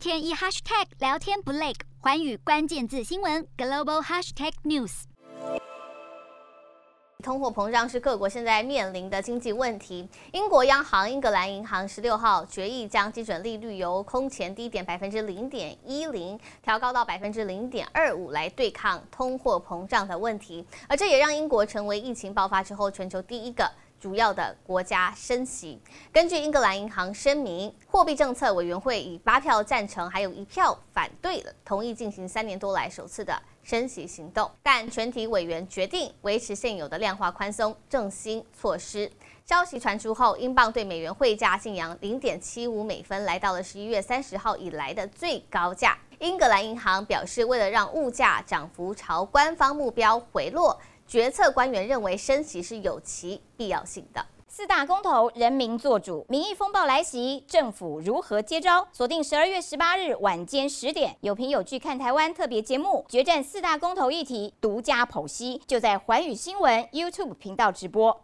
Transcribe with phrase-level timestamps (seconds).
[0.00, 5.02] 天一 hashtag 聊天不累，寰宇关键字新闻 global hashtag news。
[7.22, 10.08] 通货膨胀是各国现在面临的经济问题。
[10.32, 20.64] 英国央行英格兰银行十六号决议将基准利率由空前低点百分之零点一零调高到百分之零点二五，来对抗通货膨胀的问题。
[20.88, 23.70] 而这也让英国成为疫情爆发之后全球第一个
[24.00, 25.78] 主要的国家升息。
[26.10, 34.50] 根据英格兰银行声明，货币政策委员会以八票赞成，还有一票反对了，同意进行三年多来首次的升息行动。
[34.62, 39.10] 但全体委员决定维持现有的量化宽松振兴措施。
[39.44, 45.98] 消息传出后，英镑对美元汇价劲扬零点七五美分，来到了十一月三十号以来的最高价。
[46.20, 50.78] 英格兰银行表示，为了让物价涨幅朝官方目标回落。
[51.10, 54.24] 决策官员认为升息是有其必要性的。
[54.46, 58.86] 四大公投，人民做主，民意风暴来袭，政府如何接招？
[58.92, 68.20] 锁定十二月十八日晚间十点，有凭有据看台湾特别节目，决战四大公投议题，独家剖析，就在寰宇新闻 YouTube 频道直播。